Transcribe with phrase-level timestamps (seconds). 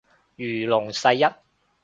[0.35, 1.23] 如龍世一